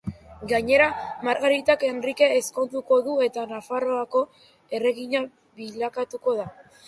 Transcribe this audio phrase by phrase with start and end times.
[0.51, 0.85] Gainera,
[1.27, 4.23] Margaritak Henrike ezkonduko du eta Nafarroako
[4.81, 5.25] erregina
[5.61, 6.51] bilakatuko da.